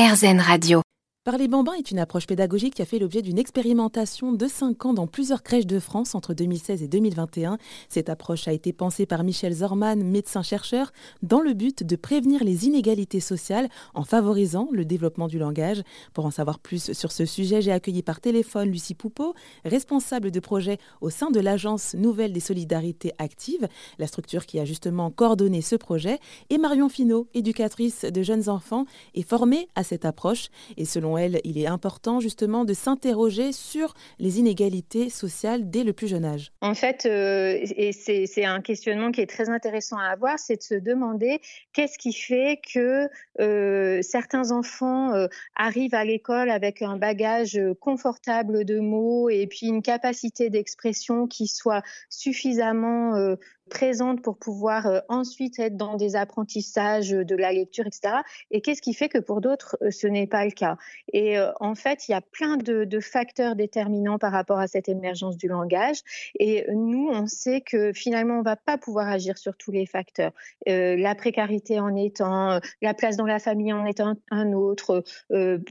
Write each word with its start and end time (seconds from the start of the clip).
RZN 0.00 0.40
Radio. 0.40 0.89
Parler 1.22 1.48
bambin 1.48 1.74
est 1.74 1.90
une 1.90 1.98
approche 1.98 2.26
pédagogique 2.26 2.76
qui 2.76 2.80
a 2.80 2.86
fait 2.86 2.98
l'objet 2.98 3.20
d'une 3.20 3.38
expérimentation 3.38 4.32
de 4.32 4.46
5 4.48 4.86
ans 4.86 4.94
dans 4.94 5.06
plusieurs 5.06 5.42
crèches 5.42 5.66
de 5.66 5.78
France 5.78 6.14
entre 6.14 6.32
2016 6.32 6.82
et 6.82 6.88
2021. 6.88 7.58
Cette 7.90 8.08
approche 8.08 8.48
a 8.48 8.54
été 8.54 8.72
pensée 8.72 9.04
par 9.04 9.22
Michel 9.22 9.52
Zorman, 9.52 10.02
médecin-chercheur, 10.02 10.92
dans 11.22 11.42
le 11.42 11.52
but 11.52 11.82
de 11.82 11.94
prévenir 11.94 12.42
les 12.42 12.64
inégalités 12.64 13.20
sociales 13.20 13.68
en 13.92 14.02
favorisant 14.02 14.70
le 14.72 14.86
développement 14.86 15.28
du 15.28 15.38
langage. 15.38 15.82
Pour 16.14 16.24
en 16.24 16.30
savoir 16.30 16.58
plus 16.58 16.94
sur 16.94 17.12
ce 17.12 17.26
sujet, 17.26 17.60
j'ai 17.60 17.72
accueilli 17.72 18.02
par 18.02 18.22
téléphone 18.22 18.70
Lucie 18.70 18.94
Poupeau, 18.94 19.34
responsable 19.66 20.30
de 20.30 20.40
projet 20.40 20.78
au 21.02 21.10
sein 21.10 21.30
de 21.30 21.40
l'Agence 21.40 21.92
Nouvelle 21.92 22.32
des 22.32 22.40
Solidarités 22.40 23.12
Actives, 23.18 23.68
la 23.98 24.06
structure 24.06 24.46
qui 24.46 24.58
a 24.58 24.64
justement 24.64 25.10
coordonné 25.10 25.60
ce 25.60 25.76
projet, 25.76 26.18
et 26.48 26.56
Marion 26.56 26.88
Finot, 26.88 27.28
éducatrice 27.34 28.06
de 28.06 28.22
jeunes 28.22 28.48
enfants 28.48 28.86
et 29.12 29.22
formée 29.22 29.68
à 29.74 29.84
cette 29.84 30.06
approche. 30.06 30.48
Et 30.78 30.86
selon 30.86 31.09
elle, 31.18 31.40
il 31.44 31.58
est 31.58 31.66
important 31.66 32.20
justement 32.20 32.64
de 32.64 32.74
s'interroger 32.74 33.52
sur 33.52 33.94
les 34.18 34.38
inégalités 34.38 35.10
sociales 35.10 35.70
dès 35.70 35.84
le 35.84 35.92
plus 35.92 36.08
jeune 36.08 36.24
âge. 36.24 36.52
En 36.60 36.74
fait, 36.74 37.06
euh, 37.06 37.58
et 37.76 37.92
c'est 37.92 38.44
un 38.44 38.60
questionnement 38.60 39.10
qui 39.10 39.20
est 39.20 39.30
très 39.30 39.48
intéressant 39.48 39.98
à 39.98 40.06
avoir, 40.06 40.38
c'est 40.38 40.56
de 40.56 40.62
se 40.62 40.74
demander 40.74 41.40
qu'est-ce 41.72 41.98
qui 41.98 42.12
fait 42.12 42.60
que 42.72 43.08
euh, 43.40 44.02
certains 44.02 44.50
enfants 44.50 45.12
euh, 45.12 45.26
arrivent 45.56 45.94
à 45.94 46.04
l'école 46.04 46.50
avec 46.50 46.82
un 46.82 46.96
bagage 46.96 47.60
confortable 47.80 48.64
de 48.64 48.80
mots 48.80 49.28
et 49.30 49.46
puis 49.46 49.66
une 49.66 49.82
capacité 49.82 50.50
d'expression 50.50 51.26
qui 51.26 51.46
soit 51.46 51.82
suffisamment 52.08 53.36
présente 53.70 54.20
pour 54.22 54.36
pouvoir 54.36 55.02
ensuite 55.08 55.58
être 55.58 55.76
dans 55.76 55.96
des 55.96 56.16
apprentissages 56.16 57.10
de 57.10 57.36
la 57.36 57.52
lecture, 57.52 57.86
etc. 57.86 58.16
Et 58.50 58.60
qu'est-ce 58.60 58.82
qui 58.82 58.94
fait 58.94 59.08
que 59.08 59.18
pour 59.18 59.40
d'autres, 59.40 59.78
ce 59.90 60.06
n'est 60.06 60.26
pas 60.26 60.44
le 60.44 60.50
cas? 60.50 60.76
Et 61.12 61.38
euh, 61.38 61.50
en 61.60 61.74
fait, 61.74 62.08
il 62.08 62.12
y 62.12 62.14
a 62.14 62.20
plein 62.20 62.56
de, 62.56 63.00
facteurs 63.00 63.56
déterminants 63.56 64.18
par 64.18 64.32
rapport 64.32 64.58
à 64.58 64.66
cette 64.66 64.88
émergence 64.88 65.36
du 65.36 65.48
langage. 65.48 65.98
Et 66.38 66.66
nous, 66.72 67.08
on 67.10 67.26
sait 67.26 67.60
que 67.60 67.92
finalement, 67.92 68.34
on 68.34 68.40
ne 68.40 68.44
va 68.44 68.56
pas 68.56 68.76
pouvoir 68.76 69.08
agir 69.08 69.38
sur 69.38 69.56
tous 69.56 69.70
les 69.70 69.86
facteurs. 69.86 70.32
la 70.66 71.14
précarité 71.14 71.80
en 71.80 71.94
étant, 71.96 72.60
la 72.82 72.94
place 72.94 73.16
dans 73.16 73.26
la 73.26 73.38
famille 73.38 73.72
en 73.72 73.86
étant 73.86 74.14
un, 74.30 74.52
autre, 74.52 75.02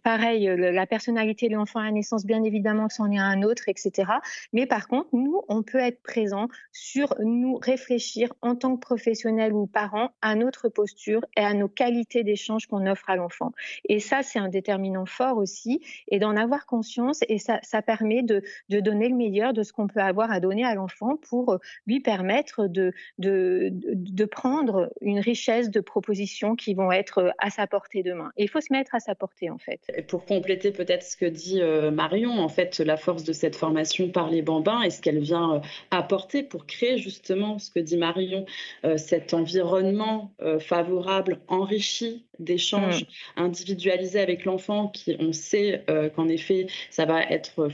pareil, 0.04 0.50
la 0.58 0.86
personnalité 0.88 1.50
de 1.50 1.54
l'enfant 1.54 1.80
à 1.80 1.86
la 1.86 1.92
naissance, 1.92 2.26
bien 2.26 2.44
évidemment 2.44 2.88
que 2.88 2.94
c'en 2.94 3.12
est 3.12 3.20
un 3.20 3.44
autre, 3.44 3.64
etc. 3.68 4.12
Mais 4.54 4.66
par 4.66 4.88
contre, 4.88 5.10
nous, 5.14 5.42
on 5.48 5.62
peut 5.62 5.78
être 5.78 6.02
présent 6.02 6.48
sur 6.72 7.16
nous 7.20 7.58
réfléchir 7.58 8.34
en 8.42 8.56
tant 8.56 8.76
que 8.76 8.80
professionnel 8.80 9.54
ou 9.54 9.68
parent 9.68 10.10
à 10.22 10.36
notre 10.36 10.70
posture 10.70 11.22
et 11.38 11.42
à 11.42 11.54
nos 11.54 11.68
qualités 11.68 12.24
d'échange 12.24 12.68
qu'on 12.68 12.86
offre 12.88 13.10
à 13.10 13.16
l'enfant. 13.16 13.52
Et 13.86 14.00
ça, 14.00 14.24
c'est 14.24 14.40
un 14.40 14.50
déterminant 14.50 15.06
fort 15.06 15.29
aussi, 15.38 15.82
et 16.08 16.20
d'en 16.20 16.36
avoir 16.36 16.66
conscience, 16.66 17.20
et 17.28 17.38
ça, 17.38 17.60
ça 17.64 17.82
permet 17.82 18.24
de, 18.24 18.42
de, 18.70 18.80
donner 18.80 19.10
le 19.10 19.16
meilleur 19.16 19.54
de 19.54 19.64
ce 19.64 19.74
qu'on 19.74 19.88
peut 19.88 20.00
avoir 20.00 20.32
à 20.32 20.40
donner 20.40 20.64
à 20.64 20.76
l'enfant 20.76 21.18
pour 21.18 21.60
lui 21.86 22.00
permettre 22.00 22.68
de, 22.68 22.94
de, 23.18 23.70
de 23.72 24.26
prendre 24.26 24.92
une 25.02 25.20
richesse 25.20 25.70
de 25.70 25.80
propositions 25.80 26.56
qui 26.56 26.74
vont 26.74 26.92
être 26.92 27.34
à 27.38 27.50
sa 27.50 27.68
portée 27.68 28.04
demain. 28.04 28.32
Et 28.38 28.44
il 28.44 28.50
faut 28.50 28.62
se 28.62 28.72
mettre 28.72 28.96
à 28.96 29.00
sa 29.00 29.16
portée, 29.16 29.50
en 29.50 29.58
fait. 29.58 29.82
Et 29.96 30.02
pour 30.02 30.26
compléter 30.26 30.72
peut-être 30.72 31.04
ce 31.04 31.18
que 31.18 31.26
dit 31.26 31.62
euh, 31.62 31.92
Marion, 31.92 32.40
en 32.40 32.50
fait, 32.50 32.80
la 32.80 32.98
force 32.98 33.24
de 33.24 33.34
cette 33.34 33.56
formation 33.56 34.10
par 34.10 34.30
les 34.30 34.42
bambins 34.42 34.82
et 34.82 34.90
ce 34.90 35.02
qu'elle 35.02 35.20
vient 35.20 35.56
euh, 35.56 35.60
apporter 35.92 36.44
pour 36.44 36.66
créer 36.66 36.98
justement 36.98 37.60
ce 37.60 37.72
que 37.72 37.80
dit 37.80 37.98
Marion, 37.98 38.46
euh, 38.86 38.98
cet 38.98 39.34
environnement 39.34 40.32
euh, 40.42 40.60
favorable, 40.60 41.40
enrichi 41.48 42.26
d'échanges 42.40 43.04
mm. 43.04 43.42
individualisés 43.44 44.20
avec 44.20 44.46
l'enfant, 44.46 44.88
qui 44.88 45.16
on 45.20 45.34
sait 45.34 45.84
euh, 45.90 46.10
qu'en 46.10 46.28
effet, 46.28 46.68
ça 46.90 47.06
va 47.06 47.22
être 47.24 47.70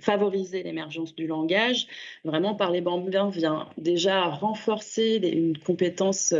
favoriser 0.00 0.62
l'émergence 0.62 1.14
du 1.14 1.26
langage. 1.26 1.86
Vraiment, 2.24 2.54
parler 2.54 2.80
bambin 2.80 3.30
vient 3.30 3.68
déjà 3.78 4.24
renforcer 4.24 5.16
une 5.16 5.58
compétence 5.58 6.34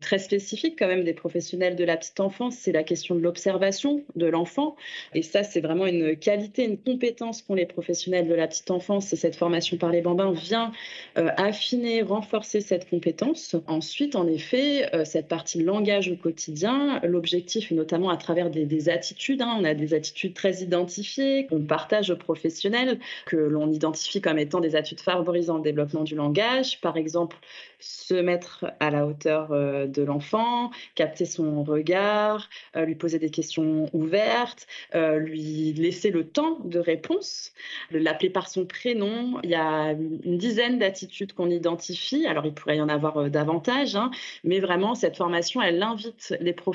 très 0.00 0.18
spécifique 0.18 0.76
quand 0.78 0.86
même 0.86 1.04
des 1.04 1.14
professionnels 1.14 1.76
de 1.76 1.84
la 1.84 1.96
petite 1.96 2.20
enfance, 2.20 2.56
c'est 2.56 2.72
la 2.72 2.82
question 2.82 3.14
de 3.14 3.20
l'observation 3.20 4.04
de 4.14 4.26
l'enfant. 4.26 4.76
Et 5.14 5.22
ça, 5.22 5.42
c'est 5.42 5.60
vraiment 5.60 5.86
une 5.86 6.16
qualité, 6.16 6.64
une 6.64 6.78
compétence 6.78 7.42
qu'ont 7.42 7.54
les 7.54 7.66
professionnels 7.66 8.28
de 8.28 8.34
la 8.34 8.46
petite 8.46 8.70
enfance. 8.70 9.12
Et 9.12 9.16
cette 9.16 9.36
formation 9.36 9.76
par 9.76 9.90
les 9.90 10.00
bambins 10.00 10.32
vient 10.32 10.72
affiner, 11.16 12.02
renforcer 12.02 12.60
cette 12.60 12.88
compétence. 12.88 13.56
Ensuite, 13.66 14.16
en 14.16 14.26
effet, 14.26 14.94
euh, 14.94 15.04
cette 15.04 15.28
partie 15.28 15.62
langage 15.62 16.08
au 16.08 16.16
quotidien, 16.16 16.75
l'objectif 17.02 17.72
est 17.72 17.74
notamment 17.74 18.10
à 18.10 18.16
travers 18.16 18.50
des, 18.50 18.88
attitudes. 18.88 19.42
Hein. 19.42 19.56
on 19.58 19.64
a 19.64 19.74
des 19.74 19.94
attitudes 19.94 20.34
très 20.34 20.62
identifiées 20.62 21.46
qu'on 21.46 21.60
partage 21.60 22.10
aux 22.10 22.16
professionnels, 22.16 22.98
que 23.26 23.36
l'on 23.36 23.70
identifie 23.70 24.20
comme 24.20 24.38
étant 24.38 24.60
des 24.60 24.76
attitudes 24.76 25.00
favorisant 25.00 25.56
le 25.56 25.62
développement 25.62 26.04
du 26.04 26.14
langage. 26.14 26.80
Par 26.80 26.96
exemple, 26.96 27.36
se 27.78 28.14
mettre 28.14 28.66
à 28.80 28.90
la 28.90 29.06
hauteur 29.06 29.52
euh, 29.52 29.86
de 29.86 30.02
l'enfant, 30.02 30.70
capter 30.94 31.24
son 31.24 31.62
regard, 31.62 32.48
euh, 32.76 32.84
lui 32.84 32.94
poser 32.94 33.18
des 33.18 33.30
questions 33.30 33.88
ouvertes, 33.92 34.66
lui 34.94 35.72
laisser 35.72 36.10
le 36.10 36.26
temps 36.26 36.58
de 36.64 36.78
réponse, 36.78 37.52
l'appeler 37.90 38.30
par 38.30 38.48
son 38.48 38.64
prénom. 38.64 39.40
Il 39.42 39.50
y 39.50 39.54
a 39.54 39.92
une 39.92 40.38
dizaine 40.38 40.78
d'attitudes 40.78 41.32
qu'on 41.32 41.50
identifie 41.50 42.26
alors, 42.26 42.46
il 42.46 42.52
pourrait 42.52 42.76
y 42.76 42.80
en 42.80 42.88
avoir 42.88 43.16
euh, 43.18 43.28
davantage, 43.28 43.96
hein, 43.96 44.10
mais 44.44 44.60
vraiment, 44.60 44.94
cette 44.94 45.16
formation, 45.16 45.60
elle 45.62 45.82
invite 45.82 46.34
les 46.40 46.52
professionnels 46.52 46.65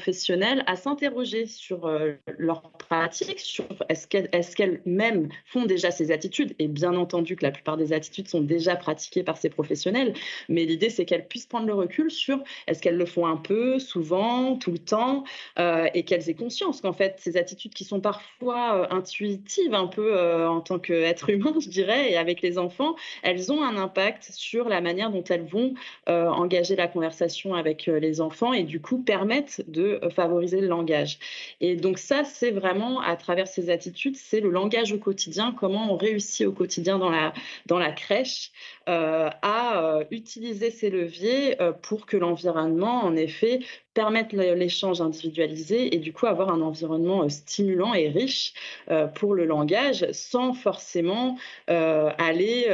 à 0.68 0.75
s'interroger 0.75 1.46
sur 1.46 1.85
euh, 1.85 2.13
leur 2.38 2.72
pratique, 2.72 3.40
sur 3.40 3.66
est-ce 3.90 4.56
qu'elles-mêmes 4.56 5.29
font 5.46 5.66
déjà 5.66 5.91
ces 5.91 6.12
attitudes. 6.12 6.53
Et 6.59 6.68
bien 6.68 6.96
entendu 6.96 7.35
que 7.35 7.44
la 7.44 7.52
plupart 7.52 7.78
des 7.78 7.94
attitudes 7.94 8.28
sont 8.28 8.41
déjà 8.41 8.75
pratiquées 8.75 9.24
par 9.24 9.38
ces 9.38 9.50
professionnels, 9.50 10.13
mais 10.50 10.66
l'idée, 10.66 10.90
c'est 10.90 11.06
qu'elles 11.06 11.28
puissent 11.28 11.46
prendre 11.46 11.68
le 11.68 11.74
recul 11.74 12.12
sur 12.12 12.44
est-ce 12.68 12.81
qu'elles 12.81 12.97
le 12.97 13.06
font 13.06 13.25
un 13.25 13.38
peu, 13.38 13.79
souvent, 13.79 14.57
tout 14.57 14.72
le 14.72 14.79
temps, 14.79 15.24
euh, 15.59 15.88
et 15.94 16.03
qu'elles 16.03 16.29
aient 16.29 16.35
conscience 16.35 16.81
qu'en 16.81 16.94
fait, 16.94 17.16
ces 17.18 17.38
attitudes 17.38 17.73
qui 17.73 17.84
sont 17.84 18.02
parfois 18.02 18.94
intuitives, 18.94 19.73
un 19.73 19.88
peu 19.88 20.46
en 20.47 20.62
tant 20.62 20.79
qu'être 20.79 21.29
humain, 21.29 21.53
je 21.59 21.69
dirais, 21.69 22.12
et 22.12 22.18
avec 22.18 22.41
les 22.41 22.58
enfants, 22.58 22.96
elles 23.23 23.52
ont 23.52 23.63
un 23.63 23.78
impact 23.78 24.29
sur 24.31 24.69
la 24.69 24.81
manière 24.81 25.12
dont 25.12 25.23
elles 25.23 25.46
vont 25.46 25.73
euh, 26.09 26.28
engager 26.28 26.75
la 26.75 26.88
conversation 26.88 27.53
avec 27.53 27.88
euh, 27.88 28.00
les 28.00 28.22
enfants 28.22 28.53
et 28.53 28.63
du 28.63 28.81
coup 28.81 29.00
permettent 29.00 29.63
de 29.68 29.81
euh, 29.81 30.09
favoriser 30.09 30.62
le 30.62 30.68
langage. 30.68 31.18
Et 31.59 31.75
donc 31.75 31.97
ça, 31.97 32.24
c'est 32.24 32.52
vraiment 32.52 33.02
à 33.02 33.16
travers 33.16 33.47
ces 33.47 33.69
attitudes, 33.69 34.16
c'est 34.16 34.40
le 34.40 34.50
langage 34.50 34.92
au 34.94 34.97
quotidien, 34.97 35.53
comment 35.58 35.92
on 35.94 35.97
réussit 35.97 36.47
au 36.47 36.52
quotidien 36.52 36.97
dans 36.97 37.09
la, 37.09 37.34
dans 37.66 37.80
la 37.80 37.91
crèche 37.91 38.52
à 38.88 40.00
utiliser 40.12 40.70
ces 40.70 40.90
leviers 40.90 41.56
pour 41.81 42.06
que 42.06 42.18
l'environnement, 42.18 43.06
en 43.06 43.16
effet, 43.16 43.62
permettre 43.94 44.36
l'échange 44.36 45.02
individualisé 45.02 45.94
et 45.94 46.00
du 46.00 46.14
coup 46.14 46.25
avoir 46.25 46.50
un 46.50 46.62
environnement 46.62 47.24
euh, 47.24 47.30
stimulant 47.30 47.94
et 47.94 48.08
riche 48.08 48.53
euh, 48.90 49.08
pour 49.08 49.36
le 49.36 49.46
langage 49.46 50.08
sans 50.12 50.53
forcément 50.53 51.38
euh, 51.70 52.09
aller, 52.18 52.68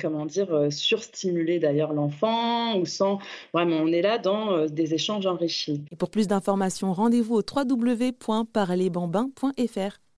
comment 0.00 0.26
dire, 0.26 0.68
surstimuler 0.70 1.58
d'ailleurs 1.58 1.92
l'enfant 1.92 2.78
ou 2.78 2.86
sans 2.86 3.18
vraiment 3.52 3.76
on 3.76 3.88
est 3.88 4.02
là 4.02 4.18
dans 4.18 4.66
des 4.66 4.94
échanges 4.94 5.26
enrichis. 5.26 5.82
Pour 5.98 6.10
d'informations, 6.28 6.92
rendez-vous 6.92 7.34
au 7.34 7.42
www.parlerbambin.fr. 7.42 10.05